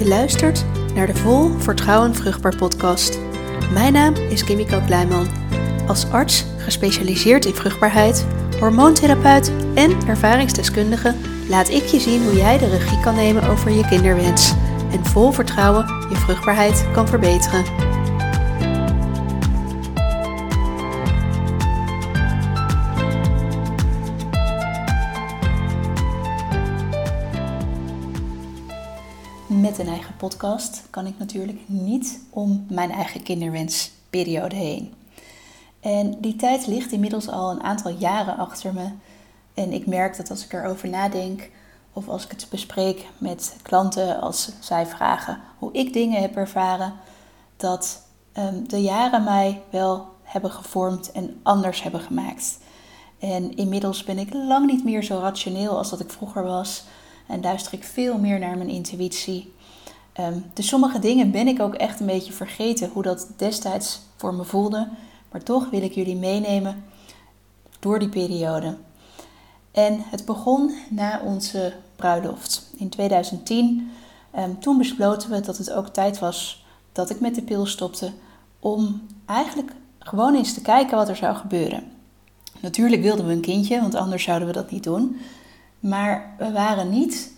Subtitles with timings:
[0.00, 3.18] Je luistert naar de Vol Vertrouwen Vruchtbaar podcast.
[3.72, 5.26] Mijn naam is Kimiko Kleiman.
[5.86, 8.26] Als arts gespecialiseerd in vruchtbaarheid,
[8.60, 11.14] hormoontherapeut en ervaringsdeskundige
[11.48, 14.54] laat ik je zien hoe jij de regie kan nemen over je kinderwens
[14.90, 17.89] en vol vertrouwen je vruchtbaarheid kan verbeteren.
[30.30, 34.94] Podcast kan ik natuurlijk niet om mijn eigen kinderwensperiode heen.
[35.80, 38.88] En die tijd ligt inmiddels al een aantal jaren achter me.
[39.54, 41.50] En ik merk dat als ik erover nadenk,
[41.92, 46.92] of als ik het bespreek met klanten, als zij vragen hoe ik dingen heb ervaren,
[47.56, 48.02] dat
[48.38, 52.58] um, de jaren mij wel hebben gevormd en anders hebben gemaakt.
[53.18, 56.84] En inmiddels ben ik lang niet meer zo rationeel als dat ik vroeger was.
[57.26, 59.52] En luister ik veel meer naar mijn intuïtie.
[60.18, 64.34] Um, dus sommige dingen ben ik ook echt een beetje vergeten hoe dat destijds voor
[64.34, 64.88] me voelde.
[65.30, 66.84] Maar toch wil ik jullie meenemen
[67.80, 68.76] door die periode.
[69.72, 73.66] En het begon na onze bruiloft in 2010.
[73.66, 73.90] Um,
[74.30, 78.12] ehm, toen besloten we dat het ook tijd was dat ik met de pil stopte
[78.58, 81.84] om eigenlijk gewoon eens te kijken wat er zou gebeuren.
[82.60, 85.20] Natuurlijk wilden we een kindje, want anders zouden we dat niet doen.
[85.80, 87.32] Maar we waren niet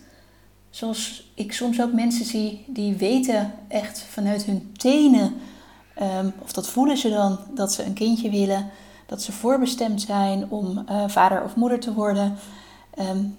[0.73, 5.33] zoals ik soms ook mensen zie die weten echt vanuit hun tenen,
[6.01, 8.69] um, of dat voelen ze dan, dat ze een kindje willen,
[9.05, 12.35] dat ze voorbestemd zijn om uh, vader of moeder te worden.
[12.99, 13.37] Um,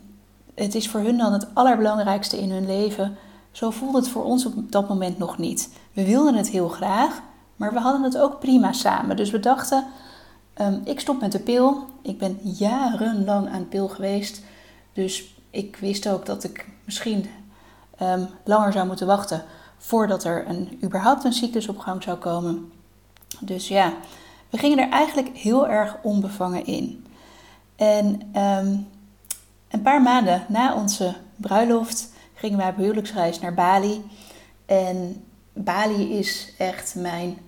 [0.54, 3.16] het is voor hun dan het allerbelangrijkste in hun leven.
[3.50, 5.68] Zo voelde het voor ons op dat moment nog niet.
[5.92, 7.22] We wilden het heel graag,
[7.56, 9.16] maar we hadden het ook prima samen.
[9.16, 9.86] Dus we dachten,
[10.60, 11.84] um, ik stop met de pil.
[12.02, 14.42] Ik ben jarenlang aan de pil geweest.
[14.92, 17.26] Dus ik wist ook dat ik misschien
[18.02, 19.44] um, langer zou moeten wachten
[19.78, 22.72] voordat er een, überhaupt een cyclus op gang zou komen.
[23.40, 23.92] Dus ja,
[24.50, 27.06] we gingen er eigenlijk heel erg onbevangen in.
[27.76, 28.88] En um,
[29.70, 34.04] een paar maanden na onze bruiloft gingen wij op huwelijksreis naar Bali.
[34.66, 37.38] En Bali is echt mijn,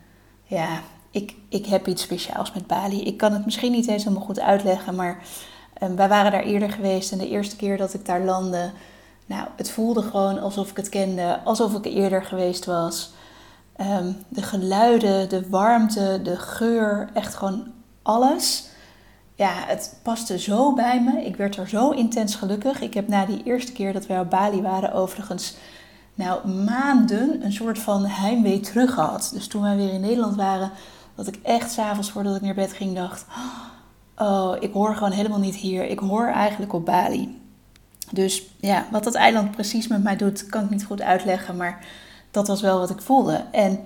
[0.45, 0.81] ja,
[1.11, 3.03] ik, ik heb iets speciaals met Bali.
[3.03, 5.23] Ik kan het misschien niet eens helemaal goed uitleggen, maar
[5.79, 7.13] wij waren daar eerder geweest.
[7.13, 8.71] En de eerste keer dat ik daar landde,
[9.27, 13.11] nou, het voelde gewoon alsof ik het kende, alsof ik eerder geweest was.
[13.81, 17.73] Um, de geluiden, de warmte, de geur, echt gewoon
[18.03, 18.69] alles
[19.37, 21.25] ja, het paste zo bij me.
[21.25, 22.81] Ik werd er zo intens gelukkig.
[22.81, 25.57] Ik heb na die eerste keer dat wij op Bali waren, overigens,
[26.15, 29.31] nou, maanden een soort van heimwee terug gehad.
[29.35, 30.71] Dus toen wij weer in Nederland waren,
[31.15, 33.76] dat ik echt s'avonds voordat ik naar bed ging dacht: Oh,
[34.61, 35.85] ik hoor gewoon helemaal niet hier.
[35.85, 37.41] Ik hoor eigenlijk op Bali.
[38.11, 41.57] Dus ja, wat dat eiland precies met mij doet, kan ik niet goed uitleggen.
[41.57, 41.85] Maar
[42.31, 43.45] dat was wel wat ik voelde.
[43.53, 43.81] En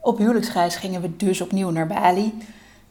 [0.00, 2.34] op huwelijksreis gingen we dus opnieuw naar Bali.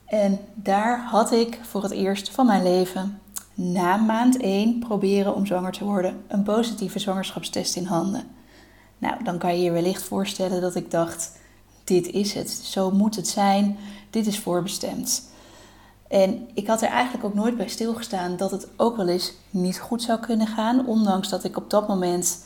[0.05, 3.19] En daar had ik voor het eerst van mijn leven
[3.53, 8.23] na maand 1 proberen om zwanger te worden een positieve zwangerschapstest in handen.
[8.97, 11.31] Nou, dan kan je je wellicht voorstellen dat ik dacht:
[11.83, 13.77] dit is het, zo moet het zijn,
[14.09, 15.31] dit is voorbestemd.
[16.13, 19.79] En ik had er eigenlijk ook nooit bij stilgestaan dat het ook wel eens niet
[19.79, 22.45] goed zou kunnen gaan, ondanks dat ik op dat moment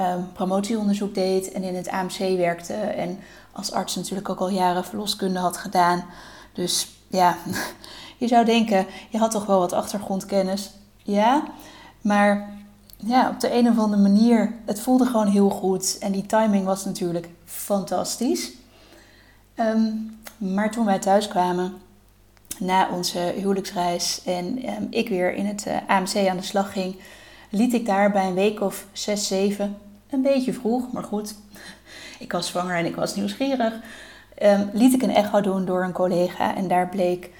[0.00, 3.18] um, promotieonderzoek deed en in het AMC werkte en
[3.52, 6.04] als arts natuurlijk ook al jaren verloskunde had gedaan.
[6.52, 7.36] Dus ja,
[8.18, 10.70] je zou denken, je had toch wel wat achtergrondkennis.
[11.02, 11.42] Ja,
[12.00, 12.58] maar
[12.96, 15.98] ja, op de een of andere manier, het voelde gewoon heel goed.
[16.00, 18.52] En die timing was natuurlijk fantastisch.
[19.54, 19.88] Ehm,
[20.36, 21.74] maar toen wij thuis kwamen,
[22.60, 26.96] na onze huwelijksreis en um, ik weer in het eh, AMC aan de slag ging,
[27.48, 29.76] liet ik daar bij een week of zes, zeven,
[30.10, 31.34] een beetje vroeg, maar goed,
[32.18, 33.74] ik was zwanger en ik was nieuwsgierig,
[34.42, 36.56] um, liet ik een echo doen door een collega.
[36.56, 37.30] En daar bleek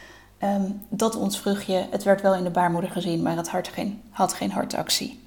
[0.42, 4.02] um, dat ons vruchtje, het werd wel in de baarmoeder gezien, maar het had geen,
[4.10, 5.20] had geen hartactie.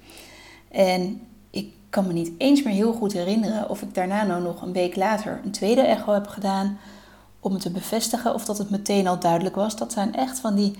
[0.70, 1.20] En
[1.50, 4.72] ik kan me niet eens meer heel goed herinneren of ik daarna nou nog een
[4.72, 6.78] week later een tweede echo heb gedaan.
[7.44, 9.76] Om het te bevestigen of dat het meteen al duidelijk was.
[9.76, 10.74] Dat zijn echt van die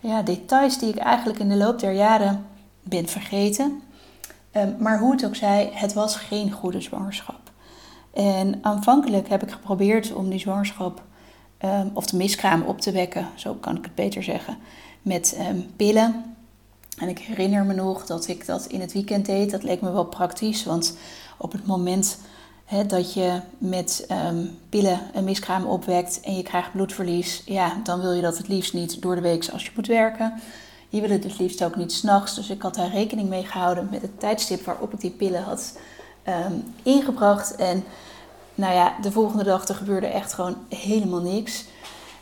[0.00, 2.46] ja, details die ik eigenlijk in de loop der jaren
[2.82, 3.82] ben vergeten.
[4.52, 7.50] Um, maar hoe het ook zij, het was geen goede zwangerschap.
[8.14, 11.02] En aanvankelijk heb ik geprobeerd om die zwangerschap
[11.64, 14.58] um, of de miskraam op te wekken, zo kan ik het beter zeggen,
[15.02, 16.36] met um, pillen.
[16.98, 19.50] En ik herinner me nog dat ik dat in het weekend deed.
[19.50, 20.96] Dat leek me wel praktisch, want
[21.36, 22.18] op het moment
[22.86, 28.12] dat je met um, pillen een miskraam opwekt en je krijgt bloedverlies, ja, dan wil
[28.12, 30.40] je dat het liefst niet door de week als je moet werken.
[30.88, 32.34] Je wil het het liefst ook niet s'nachts.
[32.34, 35.78] Dus ik had daar rekening mee gehouden met het tijdstip waarop ik die pillen had
[36.22, 37.56] ehm, ingebracht.
[37.56, 37.84] En
[38.54, 41.64] nou ja, de volgende dag er gebeurde echt gewoon helemaal niks.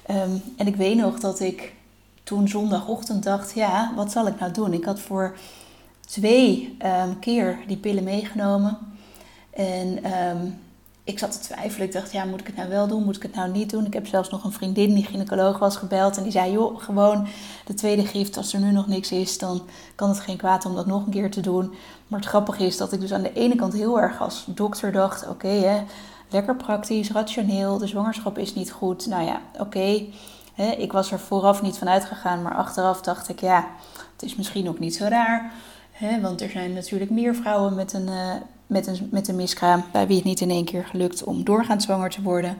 [0.06, 1.74] Ehm, en ik weet nog dat ik
[2.22, 4.72] toen zondagochtend dacht, ja, wat zal ik nou doen?
[4.72, 5.36] Ik had voor
[6.06, 6.76] twee
[7.20, 8.95] keer die pillen meegenomen.
[9.56, 9.98] En
[11.06, 11.86] ik zat te twijfelen.
[11.86, 13.04] Ik dacht, ja, moet ik het nou wel doen?
[13.04, 13.86] Moet ik het nou niet doen?
[13.86, 16.16] Ik heb zelfs nog een vriendin die gynaecoloog was gebeld.
[16.16, 17.26] En die zei, joh, gewoon
[17.64, 18.36] de tweede gift.
[18.36, 19.62] Als er nu nog niks is, dan
[19.94, 21.74] kan het geen kwaad om dat nog een keer te doen.
[22.06, 24.92] Maar het grappige is dat ik dus aan de ene kant heel erg als dokter
[24.92, 25.28] dacht...
[25.28, 25.84] Oké,
[26.30, 27.78] lekker praktisch, rationeel.
[27.78, 29.06] De zwangerschap is niet goed.
[29.06, 30.06] Nou ja, oké.
[30.78, 32.42] ik was er vooraf niet van uitgegaan.
[32.42, 33.66] Maar achteraf dacht ik, ja,
[34.12, 35.52] het is misschien ook niet zo raar.
[35.90, 38.08] Hè, want er zijn natuurlijk meer vrouwen met een...
[38.66, 41.82] Met een, met een miskraam, bij wie het niet in één keer gelukt om doorgaand
[41.82, 42.58] zwanger te worden.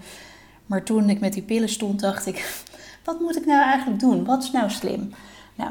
[0.67, 2.65] Maar toen ik met die pillen stond, dacht ik:
[3.05, 4.25] wat moet ik nou eigenlijk doen?
[4.25, 5.15] Wat is nou slim?
[5.55, 5.71] Nou,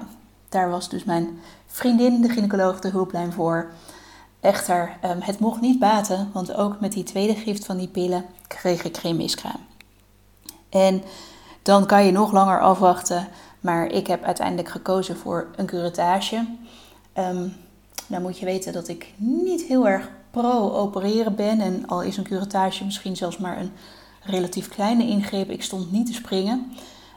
[0.50, 3.72] daar was dus mijn vriendin, de gynaecoloog, de hulplijn voor.
[4.40, 8.26] Echter, ehm, het mocht niet baten, want ook met die tweede gift van die pillen
[8.48, 9.60] kreeg ik geen miskraam.
[10.70, 11.04] En
[11.62, 13.28] dan kan je nog langer afwachten,
[13.60, 16.46] maar ik heb uiteindelijk gekozen voor een curettage.
[17.18, 17.54] Um,
[18.08, 20.10] nou moet je weten dat ik niet heel erg
[20.42, 21.62] pro-opereren ben.
[21.62, 23.72] En al is een curettage misschien zelfs maar een
[24.22, 25.50] relatief kleine ingreep.
[25.50, 26.72] Ik stond niet te springen.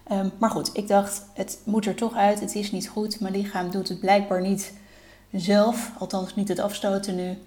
[0.05, 2.41] Ehm, maar goed, ik dacht, het moet er toch uit.
[2.41, 3.21] Het is niet goed.
[3.21, 4.73] Mijn lichaam doet het blijkbaar niet
[5.33, 5.93] zelf.
[5.99, 7.39] Althans niet het afstoten nu.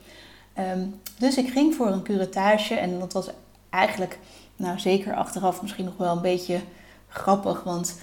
[0.54, 0.86] Ehm,
[1.18, 2.76] dus ik ging voor een curettage.
[2.76, 3.30] En dat was
[3.70, 4.20] eigenlijk,
[4.56, 6.60] nou zeker achteraf misschien nog wel een beetje
[7.08, 7.64] grappig.
[7.64, 7.96] Want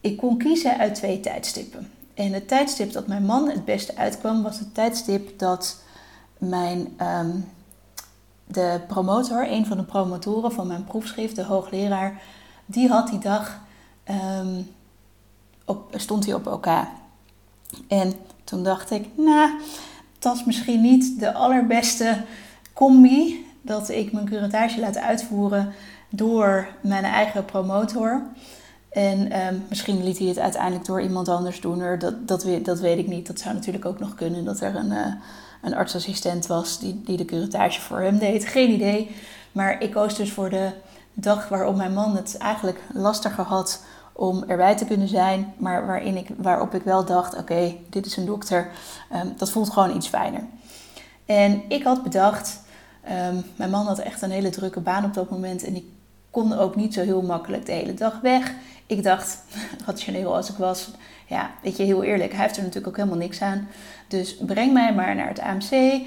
[0.00, 1.90] ik kon kiezen uit twee tijdstippen.
[2.14, 5.76] En het tijdstip dat mijn man het beste uitkwam, was het tijdstip dat
[6.38, 7.48] mijn, um,
[8.44, 12.22] de promotor, een van de promotoren van mijn proefschrift, de hoogleraar,
[12.66, 13.60] die had die dag,
[14.40, 14.68] um,
[15.64, 16.88] op, stond hij op elkaar.
[17.88, 18.12] En
[18.44, 19.50] toen dacht ik, nou,
[20.18, 22.24] dat is misschien niet de allerbeste
[22.72, 25.72] combi dat ik mijn curatage laat uitvoeren
[26.10, 28.22] door mijn eigen promotor.
[28.90, 31.98] En ehm, misschien liet hij het uiteindelijk door iemand anders doen.
[31.98, 33.26] Dat, dat, dat weet ik niet.
[33.26, 35.12] Dat zou natuurlijk ook nog kunnen dat er een, uh,
[35.62, 38.46] een artsassistent was die, die de curatage voor hem deed.
[38.46, 39.16] Geen idee.
[39.52, 40.70] Maar ik koos dus voor de
[41.14, 45.54] dag waarop mijn man het eigenlijk lastiger had om erbij te kunnen zijn.
[45.56, 48.70] Maar waarin ik, waarop ik wel dacht: oké, dit is een dokter.
[49.10, 50.44] Ehm, dat voelt gewoon iets fijner.
[51.26, 52.60] En ik had bedacht.
[53.04, 55.64] Ehm, mijn man had echt een hele drukke baan op dat moment.
[55.64, 55.84] En ik
[56.38, 58.54] kon ook niet zo heel makkelijk de hele dag weg
[58.88, 59.44] ik dacht,
[59.86, 60.90] rationeel als ik was,
[61.26, 63.68] ja, weet je, heel eerlijk, hij heeft er natuurlijk ook helemaal niks aan.
[64.08, 66.02] Dus breng mij maar naar het AMC.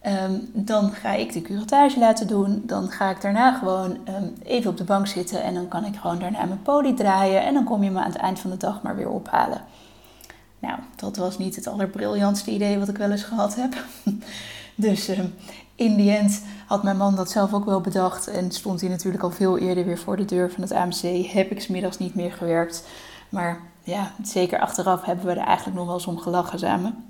[0.00, 2.62] Ehm, dan ga ik de curatage laten doen.
[2.66, 5.96] Dan ga ik daarna gewoon ehm, even op de bank zitten en dan kan ik
[5.96, 7.44] gewoon daarna mijn poli draaien.
[7.44, 9.60] En dan kom je me aan het eind van de dag maar weer ophalen.
[10.58, 13.74] Nou, dat was niet het allerbriljantste idee wat ik wel eens gehad heb.
[14.74, 15.34] dus um,
[15.76, 19.22] in die end had mijn man dat zelf ook wel bedacht en stond hij natuurlijk
[19.22, 21.26] al veel eerder weer voor de deur van het AMC.
[21.26, 22.84] Heb ik smiddags niet meer gewerkt.
[23.28, 27.04] Maar ja, zeker achteraf hebben we er eigenlijk nog wel eens om gelachen samen.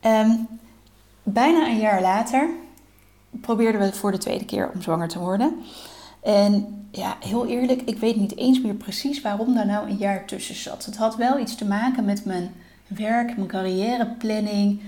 [0.00, 0.30] Ehm,
[1.22, 2.48] bijna een jaar later
[3.30, 5.56] probeerden we voor de tweede keer om zwanger te worden.
[6.22, 10.24] En ja, heel eerlijk, ik weet niet eens meer precies waarom daar nou een jaar
[10.24, 10.84] tussen zat.
[10.84, 12.54] Het had wel iets te maken met mijn
[12.86, 14.80] werk, mijn carrièreplanning.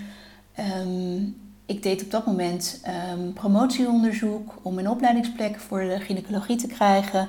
[0.59, 2.80] Um, ik deed op dat moment
[3.12, 7.28] um, promotieonderzoek om een opleidingsplek voor de gynaecologie te krijgen.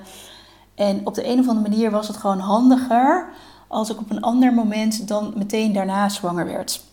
[0.76, 3.30] En op de een of andere manier was het gewoon handiger
[3.68, 6.84] als ik op een ander moment dan meteen daarna zwanger werd.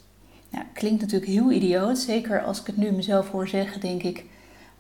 [0.51, 1.99] Nou, klinkt natuurlijk heel idioot.
[1.99, 4.25] Zeker als ik het nu mezelf hoor zeggen, denk ik: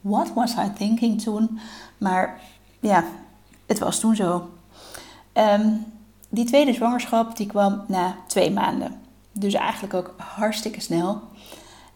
[0.01, 1.59] What was I thinking toen?
[1.99, 2.41] Maar
[2.81, 3.05] ja,
[3.67, 4.51] het was toen zo.
[5.33, 5.71] Ehm,
[6.29, 9.01] die tweede zwangerschap die kwam na twee maanden.
[9.33, 11.21] Dus eigenlijk ook hartstikke snel.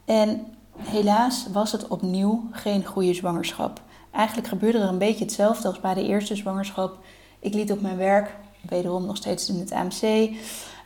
[0.04, 3.80] En Helaas was het opnieuw geen goede zwangerschap.
[4.10, 6.98] Eigenlijk gebeurde er een beetje hetzelfde als bij de eerste zwangerschap.
[7.38, 8.36] Ik liet op mijn werk,
[8.68, 10.30] wederom nog steeds in het AMC,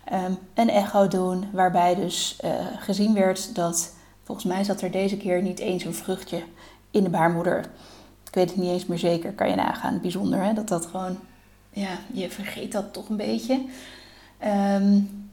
[0.05, 1.45] ehm, een echo doen.
[1.53, 5.95] Waarbij dus uh, gezien werd dat, volgens mij zat er deze keer niet eens een
[5.95, 6.43] vruchtje
[6.91, 7.59] in de baarmoeder.
[8.27, 10.01] Ik weet het niet eens meer zeker, kan je nagaan.
[10.01, 11.19] Bijzonder hè, dat dat gewoon,
[11.71, 13.65] ja, je vergeet dat toch een beetje.
[14.45, 15.26] Um,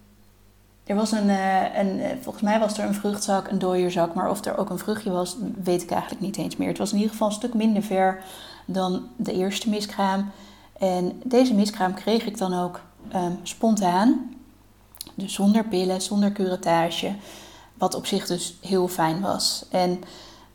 [0.83, 4.29] er was een, eh, een, eh, volgens mij was er een vruchtzak, een dooierzak, maar
[4.29, 6.67] of er ook een vruchtje was, weet ik eigenlijk niet eens meer.
[6.67, 8.23] Het was in ieder geval een stuk minder ver
[8.65, 10.31] dan de eerste miskraam.
[10.77, 14.35] En deze miskraam kreeg ik dan ook ehm, spontaan,
[15.15, 17.15] dus zonder pillen, zonder curettage,
[17.73, 19.65] wat op zich dus heel fijn was.
[19.71, 20.01] En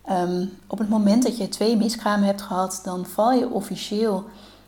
[0.05, 4.25] ehm, op het moment dat je twee miskramen hebt gehad, dan val je officieel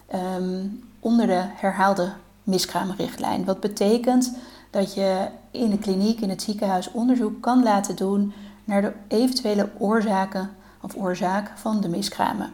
[0.07, 0.67] ehm,
[1.01, 2.13] onder de herhaalde
[2.43, 3.45] miskraamrichtlijn.
[3.45, 4.33] Wat betekent
[4.71, 8.33] dat je in de kliniek, in het ziekenhuis onderzoek kan laten doen
[8.65, 10.51] naar de eventuele oorzaken
[10.83, 12.53] of oorzaak van de miskramen.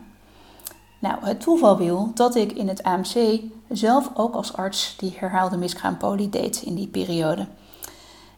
[0.99, 5.57] Nou, het toeval wil dat ik in het AMC zelf ook als arts die herhaalde
[5.57, 7.47] miskraampolie deed in die periode.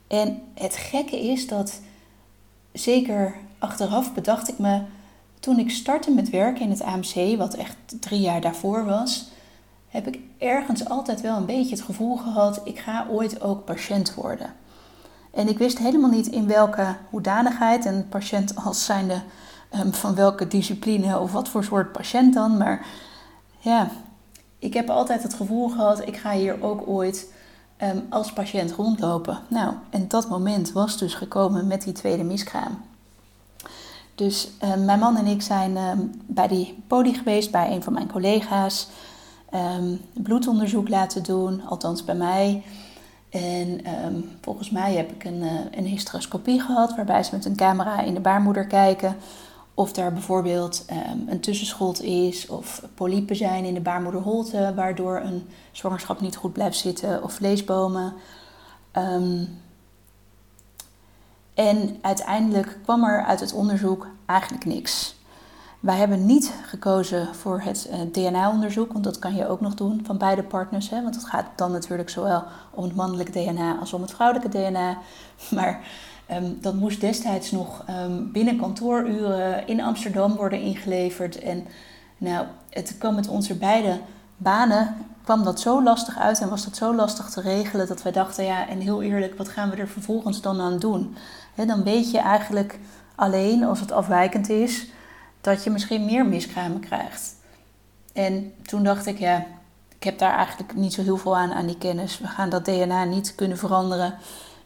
[0.07, 1.81] En het gekke is dat,
[2.73, 4.83] zeker achteraf bedacht ik me,
[5.41, 9.31] toen ik startte met werken in het AMC, wat echt drie jaar daarvoor was,
[9.88, 14.14] heb ik ergens altijd wel een beetje het gevoel gehad, ik ga ooit ook patiënt
[14.14, 14.54] worden.
[15.30, 19.21] En ik wist helemaal niet in welke hoedanigheid en patiënt als zijnde
[19.75, 22.57] um, van welke discipline of wat voor soort patiënt dan.
[22.57, 22.87] Maar
[23.59, 23.88] ja,
[24.59, 27.33] ik heb altijd het gevoel gehad, ik ga hier ook ooit
[27.83, 29.38] um, als patiënt rondlopen.
[29.49, 32.80] Nou, en dat moment was dus gekomen met die tweede miskraam.
[34.14, 35.76] Dus um, mijn man en ik zijn
[36.26, 38.88] bij die poli geweest, bij een van mijn collega's.
[40.12, 42.62] Bloedonderzoek laten doen, althans bij mij.
[43.28, 43.81] En
[44.40, 48.14] volgens mij heb ik een, uh, een hysteroscopie gehad, waarbij ze met een camera in
[48.14, 49.17] de baarmoeder kijken
[49.78, 55.49] of er bijvoorbeeld um, een tussenschot is of polypen zijn in de baarmoederholte, waardoor een
[55.73, 58.12] zwangerschap niet goed blijft zitten, of vleesbomen.
[58.97, 59.61] Um,
[61.55, 65.17] en uiteindelijk kwam er uit het onderzoek eigenlijk niks.
[65.81, 70.01] Wij hebben niet gekozen voor het eh, DNA-onderzoek, want dat kan je ook nog doen
[70.05, 70.91] van beide partners.
[70.91, 71.03] Hè?
[71.03, 74.99] Want het gaat dan natuurlijk zowel om het mannelijke DNA als om het vrouwelijke DNA.
[75.51, 75.81] Maar
[76.31, 81.39] Um, dat moest destijds nog um, binnen kantooruren in Amsterdam worden ingeleverd.
[81.39, 81.67] En
[82.19, 84.01] nou, het kwam met onze beide
[84.37, 88.13] banen, kwam dat zo lastig uit en was dat zo lastig te regelen dat wij
[88.13, 91.17] dachten, ja, en heel eerlijk, wat gaan we er vervolgens dan aan doen?
[91.55, 92.79] dan weet je eigenlijk
[93.15, 94.87] alleen, als het afwijkend is,
[95.40, 97.35] dat je misschien meer miskramen krijgt.
[98.12, 99.47] En toen dacht ik, ja,
[99.99, 102.18] ik heb daar eigenlijk niet zo heel veel aan, aan die kennis.
[102.18, 104.14] We gaan dat DNA niet kunnen veranderen.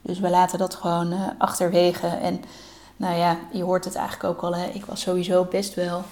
[0.03, 2.07] Dus we laten dat gewoon uh, achterwege.
[2.07, 2.45] En
[2.97, 4.57] nou ja, je hoort het eigenlijk ook al.
[4.57, 4.67] Hè.
[4.67, 6.03] Ik was sowieso best wel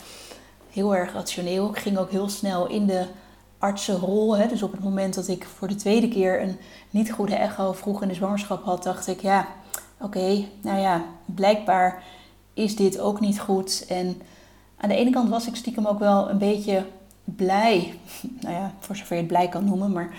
[0.70, 1.68] heel erg rationeel.
[1.68, 3.06] Ik ging ook heel snel in de
[3.58, 4.36] artsenrol.
[4.36, 4.46] Hè.
[4.46, 6.58] Dus op het moment dat ik voor de tweede keer een
[6.90, 9.46] niet goede echo vroeg in de zwangerschap had, dacht ik ja,
[10.00, 12.02] oké, nou ja, blijkbaar
[12.54, 13.84] is dit ook niet goed.
[13.88, 14.22] En
[14.80, 16.86] aan de ene kant was ik stiekem ook wel een beetje
[17.24, 17.98] blij,
[18.40, 20.14] nou ja, voor zover je het blij kan noemen, maar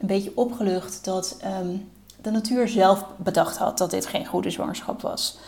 [0.00, 1.76] een beetje opgelucht dat ehm,
[2.22, 5.38] de natuur zelf bedacht had dat dit geen goede zwangerschap was.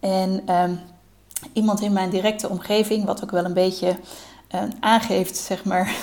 [0.00, 0.74] En ehm,
[1.52, 3.96] iemand in mijn directe omgeving, wat ook wel een beetje
[4.54, 5.96] uh, aangeeft, zeg maar,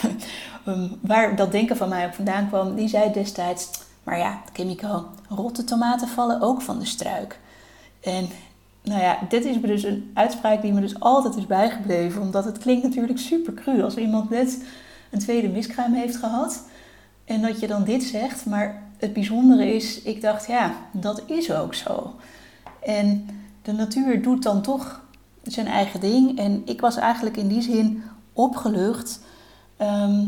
[1.02, 3.70] waar dat denken van mij op vandaan kwam, die zei destijds:
[4.04, 7.40] Maar ja, Kimiko, rotte tomaten vallen ook van de struik.
[8.00, 8.30] En
[8.84, 12.58] nou ja, dit is dus een uitspraak die me dus altijd is bijgebleven, omdat het
[12.58, 14.64] klinkt natuurlijk super cru als iemand net
[15.12, 16.64] een tweede miskraam heeft gehad
[17.30, 21.52] en dat je dan dit zegt, maar het bijzondere is, ik dacht, ja, dat is
[21.52, 22.14] ook zo.
[22.82, 23.28] En
[23.62, 25.02] de natuur doet dan toch
[25.44, 26.38] zijn eigen ding.
[26.38, 29.20] En ik was eigenlijk in die zin opgelucht
[29.78, 30.26] ehm,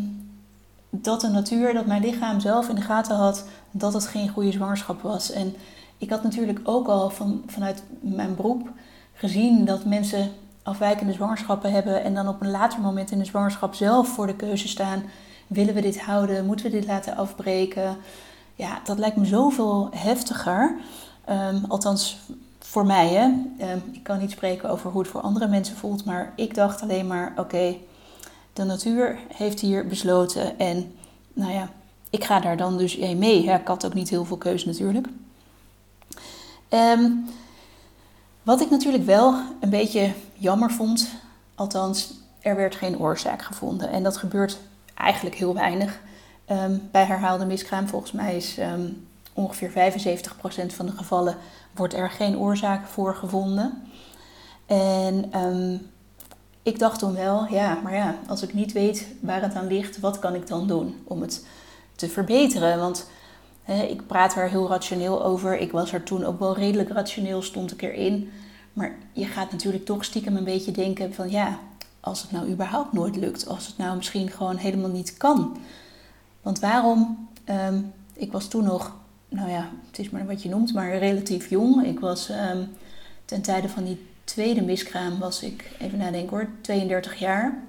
[0.89, 4.51] dat de natuur, dat mijn lichaam zelf in de gaten had dat het geen goede
[4.51, 5.31] zwangerschap was.
[5.31, 5.55] En
[6.01, 8.69] ik had natuurlijk ook al van, vanuit mijn beroep
[9.13, 10.31] gezien dat mensen
[10.63, 14.35] afwijkende zwangerschappen hebben en dan op een later moment in de zwangerschap zelf voor de
[14.35, 15.03] keuze staan:
[15.47, 16.45] willen we dit houden?
[16.45, 17.97] Moeten we dit laten afbreken?
[18.55, 20.75] ja, dat lijkt me zoveel heftiger.
[21.25, 22.17] Ehm, althans,
[22.59, 23.07] voor mij.
[23.07, 23.31] Hè?
[23.57, 26.05] Ehm, ik kan niet spreken over hoe het voor andere mensen voelt.
[26.05, 27.75] Maar ik dacht alleen maar: oké,
[28.53, 30.59] de natuur heeft hier besloten.
[30.59, 30.93] En
[31.33, 31.69] nou ja,
[32.09, 33.43] ik ga daar dan dus mee.
[33.43, 35.07] Ik had ook niet heel veel keuze natuurlijk.
[36.73, 37.29] Um,
[38.43, 41.09] wat ik natuurlijk wel een beetje jammer vond,
[41.55, 43.89] althans, er werd geen oorzaak gevonden.
[43.89, 44.59] En dat gebeurt
[44.93, 45.99] eigenlijk heel weinig.
[46.45, 51.37] Ehm, bij herhaalde miskraam, volgens mij is um, ongeveer 75% van de gevallen
[51.75, 53.83] wordt er geen oorzaak voor gevonden.
[54.65, 55.77] En ehm,
[56.63, 59.99] ik dacht toen wel, ja, maar ja, als ik niet weet waar het aan ligt,
[59.99, 61.45] wat kan ik dan doen om het
[61.95, 62.79] te verbeteren?
[62.79, 63.07] Want
[63.79, 65.57] ik praat er heel rationeel over.
[65.57, 68.31] Ik was er toen ook wel redelijk rationeel, stond ik erin.
[68.73, 71.59] Maar je gaat natuurlijk toch stiekem een beetje denken van ja,
[71.99, 75.57] als het nou überhaupt nooit lukt, als het nou misschien gewoon helemaal niet kan.
[76.41, 77.27] Want waarom?
[77.43, 77.79] Ehm,
[78.13, 78.95] ik was toen nog,
[79.29, 81.85] nou ja, het is maar wat je noemt, maar relatief jong.
[81.85, 82.69] Ik was um,
[83.25, 87.59] ten tijde van die tweede miskraam, was ik, even nadenken hoor, 32 jaar.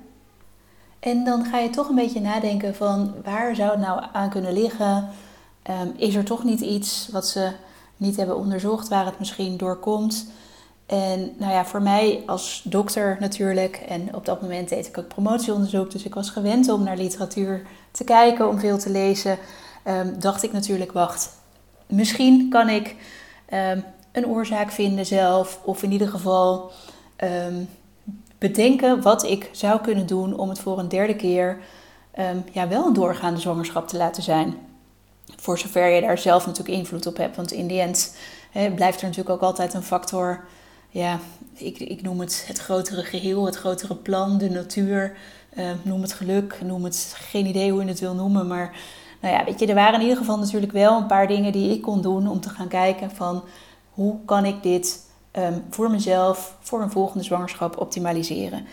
[0.99, 4.53] En dan ga je toch een beetje nadenken van waar zou het nou aan kunnen
[4.53, 5.09] liggen?
[5.63, 7.53] Ehm, is er toch niet iets wat ze
[7.97, 10.27] niet hebben onderzocht waar het misschien door komt?
[10.87, 15.09] En nou ja, voor mij als dokter natuurlijk, en op dat moment deed ik ook
[15.09, 19.39] promotieonderzoek, dus ik was gewend om naar literatuur te kijken, om veel te lezen,
[19.87, 21.31] um, dacht ik natuurlijk, wacht,
[21.87, 22.97] misschien kan ik
[23.53, 26.71] um, een oorzaak vinden zelf, of in ieder geval
[27.17, 27.65] ehm,
[28.39, 31.59] bedenken wat ik zou kunnen doen om het voor een derde keer
[32.11, 34.55] ehm, ja, wel een doorgaande zwangerschap te laten zijn.
[35.37, 37.37] Voor zover je daar zelf natuurlijk invloed op hebt.
[37.37, 38.17] Want in die end
[38.51, 40.45] hè, blijft er natuurlijk ook altijd een factor.
[40.89, 41.19] Ja,
[41.55, 45.17] ik, ik noem het het grotere geheel, het grotere plan, de natuur.
[45.57, 48.47] Uh, noem het geluk, noem het geen idee hoe je het wil noemen.
[48.47, 48.77] Maar
[49.21, 51.71] nou ja, weet je, er waren in ieder geval natuurlijk wel een paar dingen die
[51.71, 53.45] ik kon doen om te gaan kijken van
[53.91, 55.01] hoe kan ik dit
[55.33, 58.67] um, voor mezelf, voor een volgende zwangerschap optimaliseren.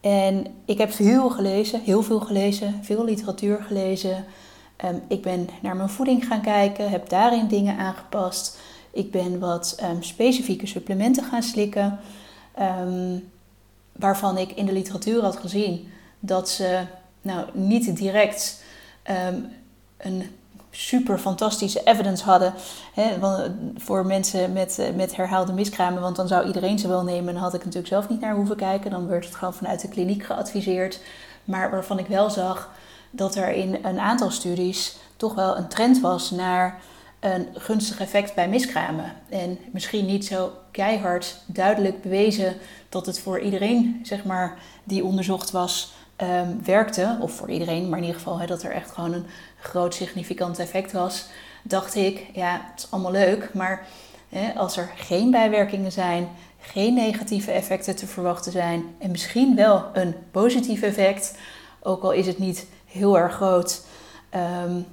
[0.00, 4.24] En ik heb heel gelezen, heel veel gelezen, veel literatuur gelezen.
[4.84, 8.58] Um, ik ben naar mijn voeding gaan kijken, heb daarin dingen aangepast.
[8.90, 11.98] Ik ben wat um, specifieke supplementen gaan slikken,
[13.92, 16.82] waarvan ik in de literatuur had gezien dat ze
[17.22, 18.62] nou, niet direct
[19.96, 20.22] een
[20.76, 22.54] super fantastische evidence hadden
[22.94, 23.16] hè,
[23.76, 26.02] voor mensen met, eh, met herhaalde miskramen.
[26.02, 27.34] Want dan zou iedereen ze wel nemen.
[27.34, 28.90] En had ik natuurlijk zelf niet naar hoeven kijken.
[28.90, 31.00] Dan werd het gewoon vanuit de kliniek geadviseerd.
[31.44, 32.70] Maar waarvan ik wel zag
[33.16, 36.80] dat er in een aantal studies toch wel een trend was naar
[37.20, 39.12] een gunstig effect bij miskramen.
[39.28, 42.54] En misschien niet zo keihard duidelijk bewezen
[42.88, 47.98] dat het voor iedereen, zeg maar, die onderzocht was, um, werkte, of voor iedereen, maar
[47.98, 49.26] in ieder geval dat er echt gewoon een
[49.60, 51.26] groot significant effect was,
[51.62, 53.86] dacht ik, ja, het is allemaal leuk, maar
[54.56, 56.28] als er geen bijwerkingen zijn,
[56.60, 61.38] geen negatieve effecten te verwachten zijn en misschien wel een positief effect,
[61.82, 63.84] ook al is het niet heel erg groot,
[64.64, 64.86] um,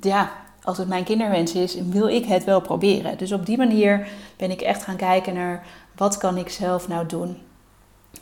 [0.00, 0.30] ja,
[0.62, 3.18] als het mijn kinderwens is, wil ik het wel proberen.
[3.18, 7.06] Dus op die manier ben ik echt gaan kijken naar wat kan ik zelf nou
[7.06, 7.38] doen.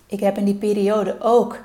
[0.06, 1.58] Ik heb in die periode ook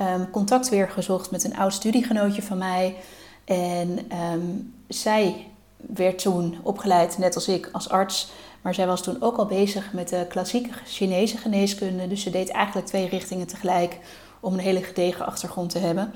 [0.00, 2.96] um, contact weer gezocht met een oud studiegenootje van mij.
[3.44, 4.40] En ehm,
[4.88, 8.28] zij werd toen opgeleid, net als ik, als arts.
[8.62, 12.08] Maar zij was toen ook al bezig met de klassieke Chinese geneeskunde.
[12.08, 13.98] Dus ze deed eigenlijk twee richtingen tegelijk
[14.40, 16.12] om een hele gedegen achtergrond te hebben.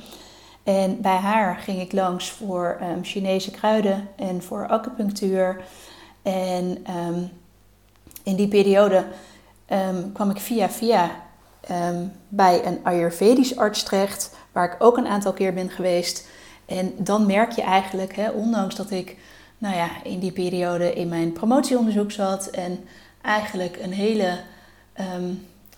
[0.73, 5.65] En bij haar ging ik langs voor um, Chinese kruiden en voor acupunctuur.
[6.23, 6.85] En
[8.23, 9.05] in die periode
[10.13, 11.11] kwam ik via via
[11.61, 16.29] Ehm, bij een Ayurvedisch arts terecht, waar ik ook een aantal keer ben geweest.
[16.67, 19.17] En dan merk je eigenlijk, hè, ondanks dat ik
[19.59, 22.85] nou ja, in die periode in mijn promotieonderzoek zat en
[23.23, 24.39] eigenlijk een hele,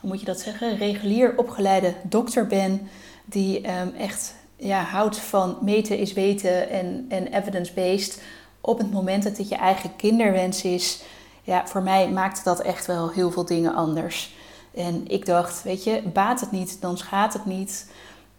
[0.01, 2.89] hoe moet je dat zeggen, regulier opgeleide dokter ben,
[3.25, 8.22] die ehm, echt ja, houdt van meten is weten en, en evidence-based.
[8.61, 11.03] Op het moment dat het je eigen kinderwens is,
[11.42, 14.35] ja, voor mij maakt dat echt wel heel veel dingen anders.
[14.75, 17.90] En ik dacht, weet je, baat het niet, dan schaadt het niet.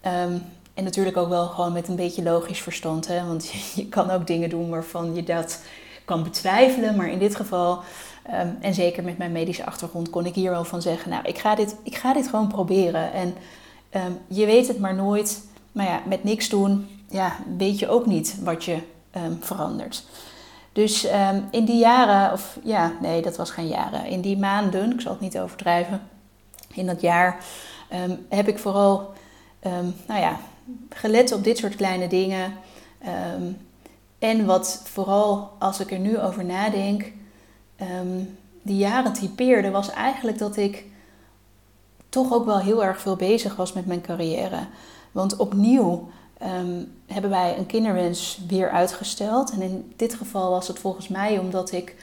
[0.01, 0.37] Ehm,
[0.73, 3.07] en natuurlijk ook wel gewoon met een beetje logisch verstand.
[3.07, 3.25] Hè?
[3.25, 5.61] Want je, kan ook dingen doen waarvan je dat
[6.05, 6.95] kan betwijfelen.
[6.95, 7.79] Maar in dit geval,
[8.23, 11.37] ehm, en zeker met mijn medische achtergrond, kon ik hier wel van zeggen: Nou, ik
[11.37, 13.13] ga dit, ik ga dit gewoon proberen.
[13.13, 13.35] En
[13.89, 15.51] ehm, je weet het maar nooit.
[15.73, 18.77] Maar ja, met niks doen, ja, weet je ook niet wat je
[19.39, 20.05] verandert.
[20.71, 21.07] Dus
[21.51, 24.05] in die jaren, of ja, nee, dat was geen jaren.
[24.05, 26.01] In die maanden, ik zal het niet overdrijven,
[26.73, 27.43] in dat jaar
[27.89, 29.13] ehm, heb ik vooral
[29.59, 30.37] ehm, nou ja,
[30.89, 32.53] gelet op dit soort kleine dingen.
[32.99, 33.51] Ehm,
[34.19, 37.11] en wat vooral als ik er nu over nadenk,
[38.63, 40.85] die jaren typeerde, was eigenlijk dat ik
[42.09, 44.67] toch ook wel heel erg veel bezig was met mijn carrière.
[45.13, 46.09] Want opnieuw
[47.05, 49.51] hebben wij een kinderwens weer uitgesteld.
[49.51, 51.95] En in dit geval was het volgens mij omdat ik,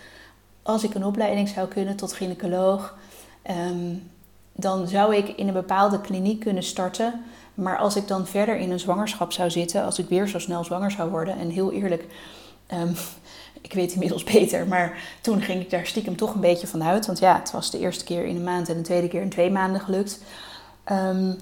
[0.62, 2.94] als ik een opleiding zou kunnen tot gynaecoloog,
[4.52, 7.24] dan zou ik in een bepaalde kliniek kunnen starten.
[7.54, 10.64] Maar als ik dan verder in een zwangerschap zou zitten, als ik weer zo snel
[10.64, 12.06] zwanger zou worden, en heel eerlijk,
[12.74, 12.94] um,
[13.60, 17.06] ik weet inmiddels beter, maar toen ging ik daar stiekem toch een beetje van uit.
[17.06, 19.28] Want ja, het was de eerste keer in een maand en de tweede keer in
[19.28, 20.22] twee maanden gelukt.
[20.92, 21.36] Um,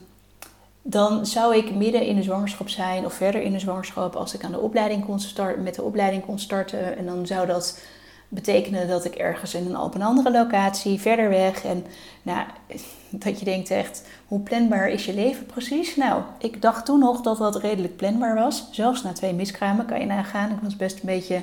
[0.90, 4.44] dan zou ik midden in de zwangerschap zijn of verder in de zwangerschap als ik
[4.44, 6.96] aan de opleiding kon starten, met de opleiding kon starten.
[6.96, 7.80] En dan zou dat
[8.28, 11.64] betekenen dat ik ergens in een, op een andere locatie, verder weg.
[11.64, 11.84] En
[12.22, 12.46] nou,
[13.24, 15.96] dat je denkt echt, hoe planbaar is je leven precies?
[15.96, 18.68] Nou, ik dacht toen nog dat dat redelijk planbaar was.
[18.70, 20.50] Zelfs na twee miskramen kan je nagaan.
[20.50, 21.42] Ik was best een beetje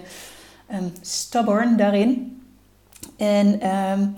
[0.72, 2.42] um, stubborn daarin.
[3.18, 4.16] En um,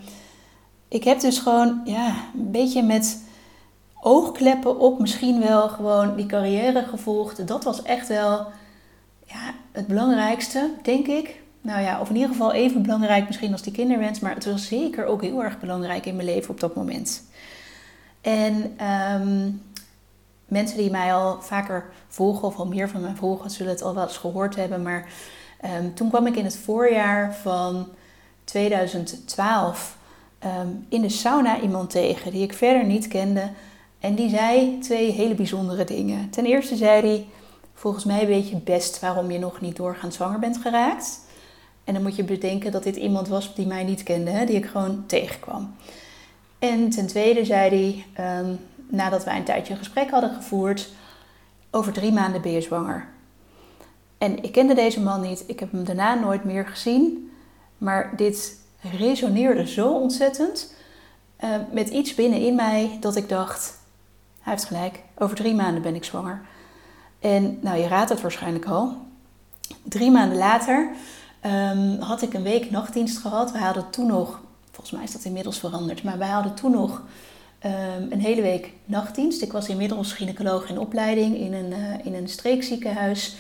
[0.87, 3.25] ik heb dus gewoon ja, een beetje met
[4.07, 7.47] oogkleppen op misschien wel gewoon die carrière gevolgd.
[7.47, 8.45] Dat was echt wel
[9.25, 13.61] ja, het belangrijkste, denk ik nou ja, of in ieder geval even belangrijk misschien als
[13.61, 16.75] die kinderwens, maar het was zeker ook heel erg belangrijk in mijn leven op dat
[16.75, 17.23] moment.
[18.21, 19.49] En ehm,
[20.45, 23.93] mensen die mij al vaker volgen of al meer van mij volgen, zullen het al
[23.93, 24.81] wel eens gehoord hebben.
[24.81, 25.09] Maar
[25.61, 27.87] ehm, toen kwam ik in het voorjaar van
[28.43, 29.97] 2012
[30.39, 33.49] ehm, in de sauna iemand tegen die ik verder niet kende.
[33.99, 36.29] En die zei twee hele bijzondere dingen.
[36.29, 37.27] Ten eerste zei hij:
[37.73, 41.19] Volgens mij weet je best waarom je nog niet doorgaand zwanger bent geraakt.
[41.83, 44.55] En dan moet je bedenken dat dit iemand was die mij niet kende, hè, die
[44.55, 45.75] ik gewoon tegenkwam.
[46.59, 48.53] En ten tweede zei hij, ehm,
[48.89, 50.89] nadat wij een tijdje een gesprek hadden gevoerd,
[51.71, 53.07] over drie maanden ben je zwanger.
[54.17, 57.31] En ik kende deze man niet, ik heb hem daarna nooit meer gezien,
[57.77, 60.73] maar dit resoneerde zo ontzettend
[61.43, 63.79] uh, met iets binnenin mij dat ik dacht,
[64.47, 66.41] hij heeft gelijk, over drie maanden ben ik zwanger.
[67.19, 68.97] En nou, je raadt het waarschijnlijk al.
[69.83, 70.89] Drie maanden later
[71.45, 73.51] um, had ik een week nachtdienst gehad.
[73.51, 77.01] We hadden toen nog, volgens mij is dat inmiddels veranderd, maar wij hadden toen nog
[77.65, 79.41] um, een hele week nachtdienst.
[79.41, 83.35] Ik was inmiddels gynaecoloog in opleiding in een, uh, in een streekziekenhuis.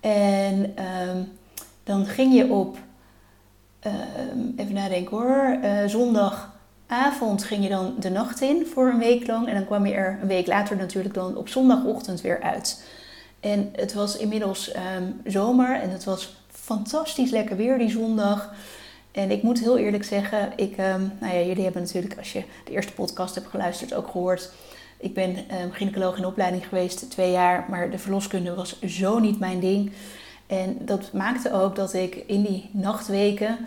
[0.00, 0.74] En
[1.08, 1.32] um,
[1.84, 2.76] dan ging je op,
[4.56, 5.86] even nadenken hoor, uh,
[6.92, 9.48] zondagavond ging je dan de nacht in voor een week lang.
[9.48, 12.84] En dan kwam je er een week later natuurlijk dan op zondagochtend weer uit.
[13.40, 18.54] En het was inmiddels um, zomer en het was fantastisch lekker weer die zondag.
[19.12, 22.42] En ik moet heel eerlijk zeggen, ik, um, nou ja, jullie hebben natuurlijk, als je
[22.64, 24.50] de eerste podcast hebt geluisterd, ook gehoord.
[24.98, 29.38] Ik ben um, gynaecoloog in opleiding geweest, twee jaar, maar de verloskunde was zo niet
[29.38, 29.92] mijn ding.
[30.46, 33.58] En dat maakte ook dat ik in die nachtweken,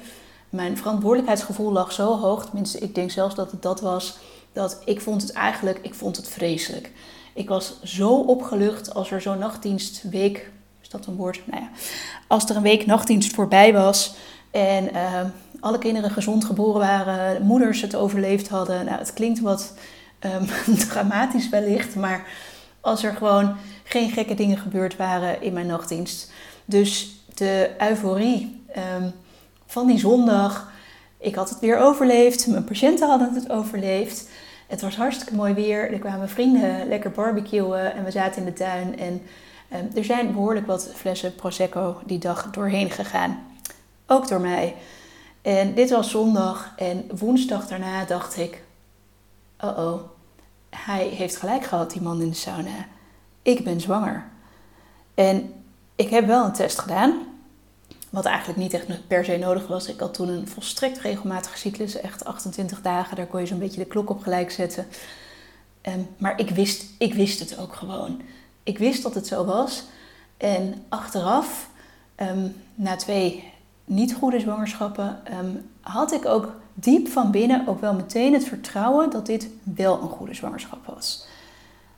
[0.55, 4.17] mijn verantwoordelijkheidsgevoel lag zo hoog, tenminste ik denk zelfs dat het dat was,
[4.53, 6.91] dat ik vond het eigenlijk, ik vond het vreselijk.
[7.33, 11.41] Ik was zo opgelucht als er zo'n nachtdienstweek, is dat een woord?
[11.45, 11.69] Nou ja,
[12.27, 14.15] als er een week nachtdienst voorbij was
[14.51, 15.21] en uh,
[15.59, 18.85] alle kinderen gezond geboren waren, moeders het overleefd hadden.
[18.85, 19.73] Nou, het klinkt wat
[20.19, 22.27] um, dramatisch wellicht, maar
[22.81, 26.31] als er gewoon geen gekke dingen gebeurd waren in mijn nachtdienst.
[26.65, 28.63] Dus de euforie
[29.01, 29.13] um,
[29.65, 30.71] van die zondag,
[31.17, 34.29] ik had het weer overleefd, mijn patiënten hadden het overleefd.
[34.67, 35.91] Het was hartstikke mooi weer.
[35.91, 38.99] Er kwamen vrienden lekker barbecuen en we zaten in de tuin.
[38.99, 39.21] En
[39.73, 43.43] um, er zijn behoorlijk wat flessen Prosecco die dag doorheen gegaan.
[44.07, 44.75] Ook door mij.
[45.41, 48.63] En dit was zondag en woensdag daarna dacht ik:
[49.59, 50.01] oh oh,
[50.69, 52.87] hij heeft gelijk gehad, die man in de sauna.
[53.41, 54.23] Ik ben zwanger.
[55.13, 55.53] En
[55.95, 57.34] ik heb wel een test gedaan.
[58.15, 59.87] Wat eigenlijk niet echt per se nodig was.
[59.87, 63.15] Ik had toen een volstrekt regelmatige cyclus, echt 28 dagen.
[63.15, 64.87] Daar kon je zo'n beetje de klok op gelijk zetten.
[65.81, 68.21] Um, maar ik wist, ik wist het ook gewoon.
[68.63, 69.83] Ik wist dat het zo was.
[70.37, 71.69] En achteraf,
[72.15, 73.51] um, na twee
[73.85, 79.09] niet goede zwangerschappen, um, had ik ook diep van binnen ook wel meteen het vertrouwen
[79.09, 81.25] dat dit wel een goede zwangerschap was.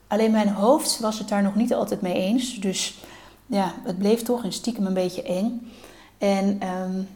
[0.07, 2.59] Alleen mijn hoofd was het daar nog niet altijd mee eens.
[2.59, 2.97] Dus
[3.45, 5.71] ja, het bleef toch in stiekem een beetje eng.
[6.17, 7.07] En um,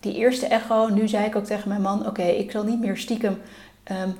[0.00, 2.96] die eerste echo, nu zei ik ook tegen mijn man: Oké, ik zal niet meer
[2.96, 3.40] stiekem
[3.90, 4.16] um,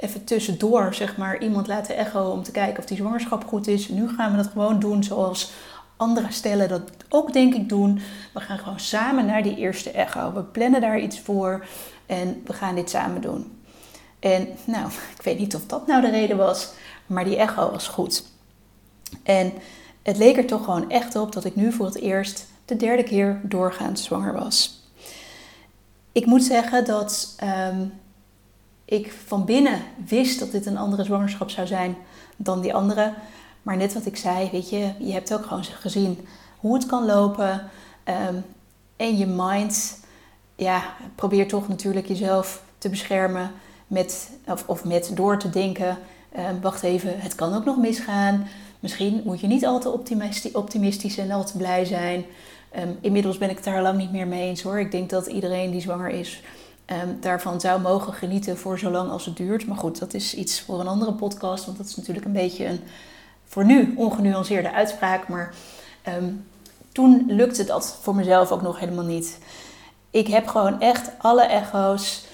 [0.00, 3.88] even tussendoor zeg maar, iemand laten echo om te kijken of die zwangerschap goed is.
[3.88, 5.52] Nu gaan we dat gewoon doen zoals
[5.96, 8.00] andere stellen dat ook denk ik doen.
[8.34, 10.32] We gaan gewoon samen naar die eerste echo.
[10.32, 11.66] We plannen daar iets voor
[12.06, 13.60] en we gaan dit samen doen.
[14.18, 16.72] En nou, ik weet niet of dat nou de reden was,
[17.06, 18.24] maar die echo was goed.
[19.22, 19.52] En
[20.02, 23.02] het leek er toch gewoon echt op dat ik nu voor het eerst de derde
[23.02, 24.82] keer doorgaand zwanger was.
[26.12, 27.36] Ik moet zeggen dat
[27.72, 27.92] um,
[28.84, 31.96] ik van binnen wist dat dit een andere zwangerschap zou zijn
[32.36, 33.14] dan die andere.
[33.62, 36.26] Maar net wat ik zei, weet je, je hebt ook gewoon gezien
[36.58, 37.70] hoe het kan lopen.
[38.28, 38.44] Um,
[38.96, 40.00] en je mind,
[40.56, 40.82] ja,
[41.14, 43.50] probeer toch natuurlijk jezelf te beschermen
[43.86, 45.98] met, of, of met door te denken.
[46.36, 48.48] Um, wacht even, het kan ook nog misgaan.
[48.80, 49.90] Misschien moet je niet al te
[50.52, 52.24] optimistisch en al te blij zijn.
[52.76, 54.80] Um, inmiddels ben ik het daar lang niet meer mee eens hoor.
[54.80, 56.42] Ik denk dat iedereen die zwanger is
[56.86, 59.66] um, daarvan zou mogen genieten voor zolang als het duurt.
[59.66, 61.64] Maar goed, dat is iets voor een andere podcast.
[61.64, 62.80] Want dat is natuurlijk een beetje een
[63.44, 65.28] voor nu ongenuanceerde uitspraak.
[65.28, 65.54] Maar
[66.18, 66.46] um,
[66.92, 69.38] toen lukte dat voor mezelf ook nog helemaal niet.
[70.10, 72.24] Ik heb gewoon echt alle echo's,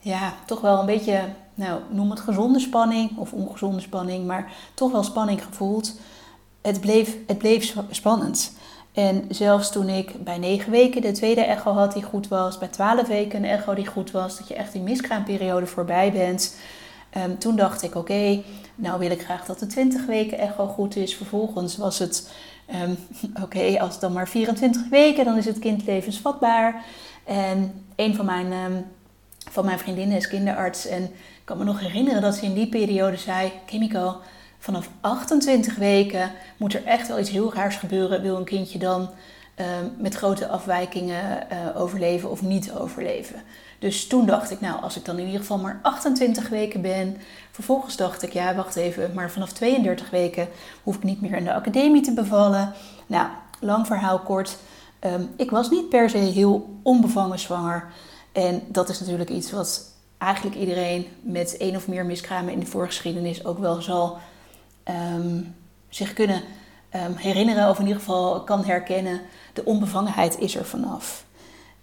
[0.00, 1.20] ja, toch wel een beetje,
[1.54, 5.94] nou, noem het gezonde spanning of ongezonde spanning, maar toch wel spanning gevoeld.
[6.62, 8.52] Het bleef, het bleef spannend.
[8.92, 12.68] En zelfs toen ik bij negen weken de tweede echo had die goed was, bij
[12.68, 16.56] twaalf weken een echo die goed was, dat je echt die miskraamperiode voorbij bent.
[17.16, 18.42] Um, toen dacht ik, oké,
[18.74, 21.16] nou wil ik graag dat de 20 weken echo goed is.
[21.16, 22.32] Vervolgens was het,
[22.82, 22.98] um,
[23.44, 26.84] oké, als het dan maar 24 weken, dan is het kind levensvatbaar.
[27.24, 28.84] En een van mijn, um,
[29.50, 32.68] van mijn vriendinnen is kinderarts en ik kan me nog herinneren dat ze in die
[32.68, 34.16] periode zei, Kimiko,
[34.62, 38.22] vanaf 28 weken moet er echt wel iets heel raars gebeuren.
[38.22, 39.10] Wil een kindje dan
[39.54, 43.42] ehm, met grote afwijkingen uh, overleven of niet overleven.
[43.78, 47.16] Dus toen dacht ik, nou, als ik dan in ieder geval maar 28 weken ben.
[47.50, 50.48] Vervolgens dacht ik, ja, wacht even, maar vanaf 32 weken
[50.82, 52.72] hoef ik niet meer in de academie te bevallen.
[53.06, 53.28] Nou,
[53.60, 54.56] lang verhaal kort.
[55.00, 57.92] Um, ik was niet per se heel onbevangen zwanger.
[58.32, 62.66] En dat is natuurlijk iets wat eigenlijk iedereen met één of meer miskramen in de
[62.66, 64.18] voorgeschiedenis ook wel zal
[64.88, 65.54] um,
[65.88, 66.42] zich kunnen
[66.94, 69.20] um, herinneren, of in ieder geval kan herkennen.
[69.52, 71.24] De onbevangenheid is er vanaf.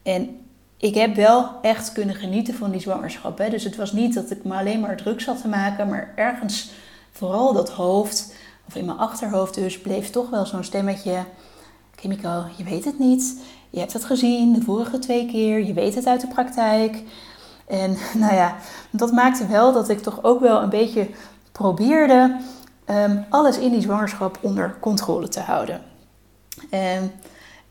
[0.03, 0.39] En
[0.77, 3.37] ik heb wel echt kunnen genieten van die zwangerschap.
[3.37, 3.49] Hè.
[3.49, 6.71] Dus het was niet dat ik me alleen maar druk zat te maken, maar ergens
[7.11, 8.33] vooral dat hoofd,
[8.67, 11.23] of in mijn achterhoofd dus, bleef toch wel zo'n stemmetje.
[11.95, 13.41] Kimiko, je weet het niet.
[13.69, 15.65] Je hebt het gezien de vorige twee keer.
[15.65, 17.03] Je weet het uit de praktijk.
[17.67, 18.55] En nou ja,
[18.89, 21.09] dat maakte wel dat ik toch ook wel een beetje
[21.51, 22.35] probeerde
[22.91, 25.81] um, alles in die zwangerschap onder controle te houden.
[26.69, 27.11] En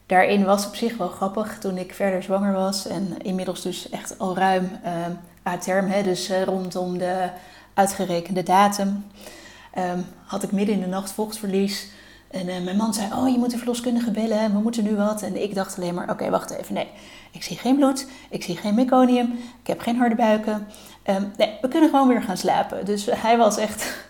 [0.07, 4.19] daarin was op zich wel grappig toen ik verder zwanger was en inmiddels dus echt
[4.19, 7.29] al ruim um, a term, dus uh, rondom de
[7.75, 9.05] uitgerekende datum,
[9.79, 11.89] um, had ik midden in de nacht vochtverlies.
[12.31, 15.23] En uh, mijn man zei, oh je moet de verloskundige bellen, we moeten nu wat.
[15.23, 16.89] En ik dacht alleen maar, oké wacht even, nee,
[17.31, 20.67] ik zie geen bloed, ik zie geen meconium, ik heb geen harde buiken.
[21.37, 22.85] Nee, we kunnen gewoon weer gaan slapen.
[22.85, 24.07] Dus hij was echt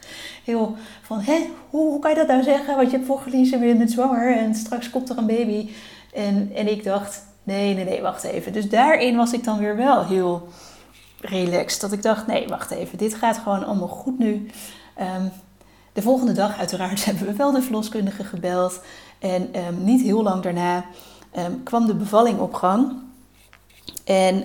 [0.49, 2.77] heel van, hè, hoe, kan je dat nou zeggen?
[2.77, 5.71] Want je hebt voorgelezen en je bent zwanger en straks komt er een baby.
[6.15, 8.53] En, en ik dacht, nee, nee, nee, wacht even.
[8.53, 10.49] Dus daarin was ik dan weer wel heel
[11.21, 11.81] relaxed.
[11.81, 14.51] Dat ik dacht, nee, wacht even, dit gaat gewoon allemaal goed nu.
[14.97, 15.27] Ehm,
[15.93, 18.81] de volgende dag uiteraard hebben we wel de verloskundige gebeld.
[19.19, 20.85] En um, niet heel lang daarna
[21.37, 22.93] um, kwam de bevalling op gang.
[24.05, 24.45] En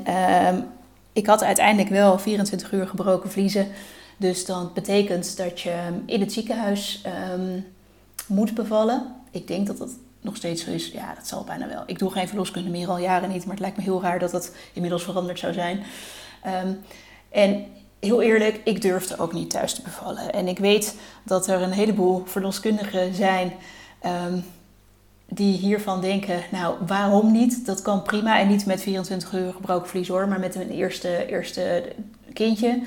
[1.13, 3.67] ik had uiteindelijk wel 24 uur gebroken vliezen.
[4.17, 7.65] Dus dat betekent dat je in het ziekenhuis um,
[8.27, 9.15] moet bevallen.
[9.31, 9.89] Ik denk dat dat
[10.21, 10.87] nog steeds zo is.
[10.87, 11.83] Ja, dat zal bijna wel.
[11.85, 14.31] Ik doe geen verloskunde meer al jaren niet, maar het lijkt me heel raar dat
[14.31, 15.83] dat inmiddels veranderd zou zijn.
[16.65, 16.81] Um,
[17.29, 17.65] en
[17.99, 20.33] heel eerlijk, ik durfde ook niet thuis te bevallen.
[20.33, 23.53] En ik weet dat er een heleboel verloskundigen zijn
[24.05, 24.43] um,
[25.27, 27.65] die hiervan denken, nou waarom niet?
[27.65, 31.25] Dat kan prima en niet met 24 uur gebroken vlies hoor, maar met een eerste,
[31.25, 31.91] eerste
[32.33, 32.81] kindje.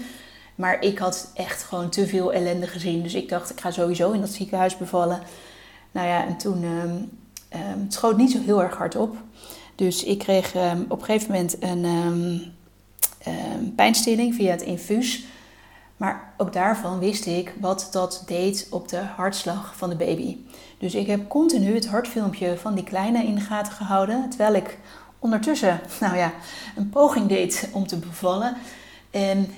[0.56, 3.02] Maar ik had echt gewoon te veel ellende gezien.
[3.02, 5.20] Dus ik dacht, ik ga sowieso in dat ziekenhuis bevallen.
[5.92, 7.10] Nou ja, en toen um,
[7.82, 9.16] het schoot niet zo heel erg hard op.
[9.74, 15.24] Dus ik kreeg um, op een gegeven moment een pijnstilling via het infuus.
[15.96, 20.36] Maar ook daarvan wist ik wat dat deed op de hartslag van de baby.
[20.78, 24.28] Dus ik heb continu het hartfilmpje van die kleine in de gaten gehouden.
[24.28, 24.78] Terwijl ik
[25.18, 26.32] ondertussen, nou ja,
[26.76, 28.56] een poging deed om te bevallen.
[29.10, 29.48] En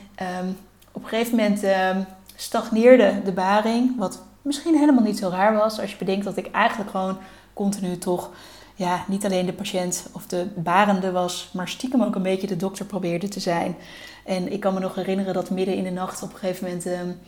[0.99, 1.97] op een gegeven moment uh,
[2.35, 6.51] stagneerde de baring, wat misschien helemaal niet zo raar was als je bedenkt dat ik
[6.51, 7.19] eigenlijk gewoon
[7.53, 8.31] continu toch
[8.75, 12.57] ja, niet alleen de patiënt of de barende was, maar stiekem ook een beetje de
[12.57, 13.77] dokter probeerde te zijn.
[14.25, 16.87] En ik kan me nog herinneren dat midden in de nacht op een gegeven moment
[16.87, 17.21] um,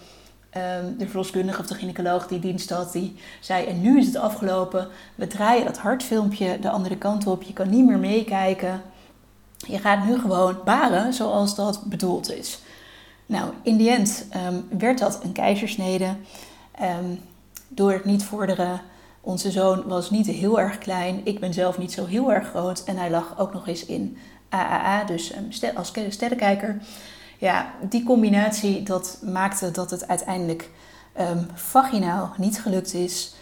[0.63, 4.17] um, de verloskundige of de gynaecoloog die dienst had, die zei: En nu is het
[4.17, 4.89] afgelopen.
[5.15, 7.43] We draaien dat hartfilmpje de andere kant op.
[7.43, 8.83] Je kan niet meer meekijken.
[9.57, 12.61] Je gaat nu gewoon baren zoals dat bedoeld is.
[13.31, 16.17] Nou, in die end um, werd dat een keizersnede.
[16.83, 17.21] Um,
[17.69, 18.81] door het niet vorderen.
[19.21, 21.21] Onze zoon was niet heel erg klein.
[21.25, 22.85] Ik ben zelf niet zo heel erg groot.
[22.85, 24.17] En hij lag ook nog eens in
[24.49, 26.79] AAA, dus um, als sterrenkijker.
[27.39, 30.71] Ja, die combinatie dat maakte dat het uiteindelijk
[31.55, 33.35] vaginaal niet gelukt is.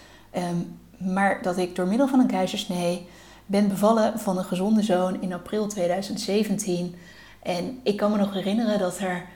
[0.99, 3.07] maar dat ik door middel van een keizersnee
[3.47, 6.95] ben bevallen van een gezonde zoon in april 2017.
[7.43, 9.27] En ik kan me nog herinneren dat er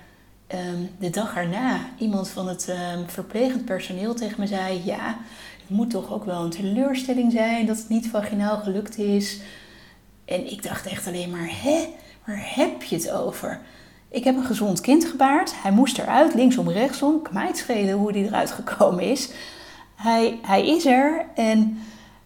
[0.55, 5.17] um, de dag erna iemand van het um, verplegend personeel tegen me zei: Ja,
[5.61, 9.41] het moet toch ook wel een teleurstelling zijn dat het niet vaginaal gelukt is.
[10.25, 11.89] En ik dacht echt alleen maar: Hè,
[12.25, 13.61] waar heb je het over?
[14.09, 15.63] Ik heb een gezond kind gebaard.
[15.63, 17.23] Hij moest eruit, linksom, rechtsom.
[17.23, 19.31] Kan mij schelen hoe hij eruit gekomen is.
[19.95, 21.25] Hij, hij is er.
[21.35, 21.79] En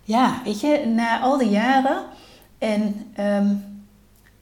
[0.02, 2.04] ja, weet je, na al die jaren
[2.58, 3.64] en um,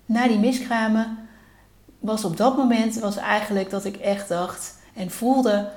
[0.06, 1.18] na die miskramen
[2.04, 5.70] was op dat moment was eigenlijk dat ik echt dacht en voelde: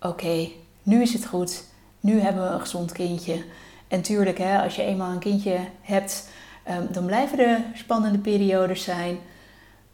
[0.00, 0.48] oké,
[0.82, 1.64] nu is het goed.
[2.00, 3.44] Nu hebben we een gezond kindje.
[3.88, 6.28] En tuurlijk, hè, als je eenmaal een kindje hebt,
[6.70, 9.18] um, dan blijven er spannende periodes zijn.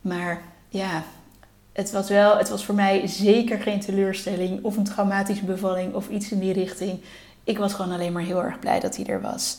[0.01, 1.03] Maar ja,
[1.73, 6.09] het was wel, het was voor mij zeker geen teleurstelling of een traumatische bevalling of
[6.09, 7.01] iets in die richting.
[7.45, 9.59] Ik was gewoon alleen maar heel erg blij dat hij er was.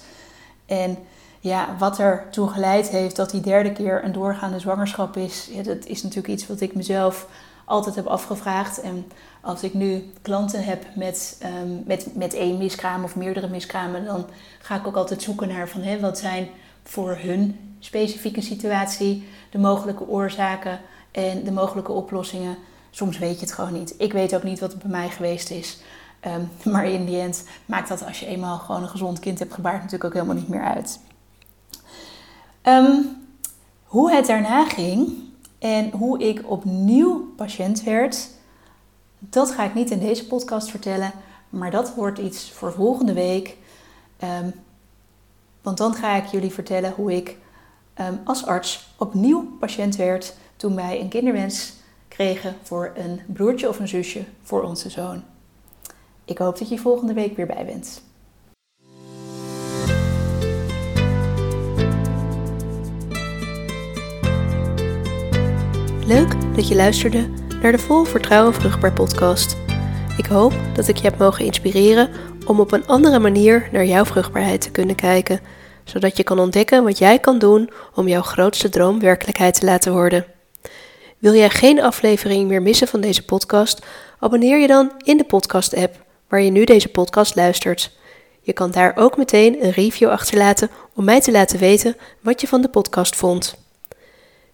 [0.65, 0.97] En
[1.43, 5.63] ja, wat er toe geleid heeft dat die derde keer een doorgaande zwangerschap is, ja,
[5.63, 7.27] dat is natuurlijk iets wat ik mezelf
[7.65, 8.81] altijd heb afgevraagd.
[8.81, 9.05] En
[9.41, 14.25] als ik nu klanten heb met, um, met, met één miskraam of meerdere miskramen, dan
[14.61, 16.47] ga ik ook altijd zoeken naar van hè, wat zijn
[16.83, 20.79] voor hun specifieke situatie de mogelijke oorzaken
[21.11, 22.57] en de mogelijke oplossingen.
[22.89, 23.95] Soms weet je het gewoon niet.
[23.97, 25.81] Ik weet ook niet wat het bij mij geweest is.
[26.19, 26.41] Ehm,
[26.73, 29.77] maar in die end maakt dat als je eenmaal gewoon een gezond kind hebt gebaard
[29.77, 30.99] natuurlijk ook helemaal niet meer uit.
[32.63, 33.01] Ehm,
[33.83, 35.17] hoe het daarna ging
[35.59, 38.29] en hoe ik opnieuw patiënt werd,
[39.19, 41.11] dat ga ik niet in deze podcast vertellen,
[41.49, 43.57] maar dat wordt iets voor volgende week.
[44.17, 44.49] Ehm,
[45.61, 47.37] want dan ga ik jullie vertellen hoe ik
[48.23, 51.73] als arts opnieuw patiënt werd toen wij een kinderwens
[52.07, 55.23] kregen voor een broertje of een zusje voor onze zoon.
[56.25, 58.01] Ik hoop dat je volgende week weer bij bent.
[66.07, 67.29] Leuk dat je luisterde
[67.61, 69.57] naar de Vol Vertrouwen Vruchtbaar podcast.
[70.17, 72.09] Ik hoop dat ik je heb mogen inspireren
[72.45, 75.39] om op een andere manier naar jouw vruchtbaarheid te kunnen kijken,
[75.83, 79.91] zodat je kan ontdekken wat jij kan doen om jouw grootste droom werkelijkheid te laten
[79.91, 80.25] worden.
[81.17, 83.85] Wil jij geen aflevering meer missen van deze podcast?
[84.19, 87.91] Abonneer je dan in de podcast-app waar je nu deze podcast luistert.
[88.41, 92.47] Je kan daar ook meteen een review achterlaten om mij te laten weten wat je
[92.47, 93.62] van de podcast vond.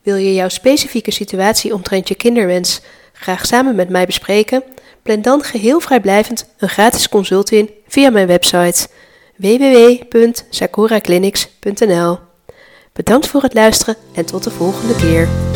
[0.10, 2.82] Wil je jouw specifieke situatie omtrent je kinderwens
[3.13, 4.63] graag samen met mij bespreken?
[5.04, 8.88] Plan dan geheel vrijblijvend een gratis consult in via mijn website
[9.36, 12.17] www.sakuraclinics.nl.
[12.93, 15.49] Bedankt voor het luisteren en tot de volgende keer.